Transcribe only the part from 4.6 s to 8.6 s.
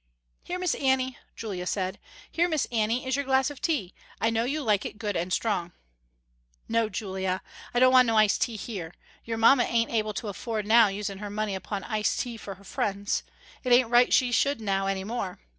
like it good and strong." "No, Julia, I don't want no ice tea